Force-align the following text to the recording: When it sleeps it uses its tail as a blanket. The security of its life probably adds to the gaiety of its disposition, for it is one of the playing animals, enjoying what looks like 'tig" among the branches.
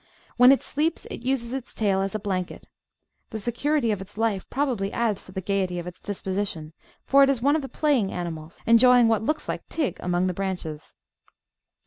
When 0.35 0.51
it 0.51 0.63
sleeps 0.63 1.05
it 1.11 1.21
uses 1.23 1.53
its 1.53 1.75
tail 1.75 2.01
as 2.01 2.15
a 2.15 2.19
blanket. 2.19 2.67
The 3.29 3.37
security 3.37 3.91
of 3.91 4.01
its 4.01 4.17
life 4.17 4.49
probably 4.49 4.91
adds 4.91 5.27
to 5.27 5.31
the 5.31 5.41
gaiety 5.41 5.77
of 5.77 5.85
its 5.85 6.01
disposition, 6.01 6.73
for 7.05 7.21
it 7.21 7.29
is 7.29 7.39
one 7.43 7.55
of 7.55 7.61
the 7.61 7.69
playing 7.69 8.11
animals, 8.11 8.57
enjoying 8.65 9.09
what 9.09 9.21
looks 9.21 9.47
like 9.47 9.63
'tig" 9.67 9.97
among 9.99 10.25
the 10.25 10.33
branches. 10.33 10.95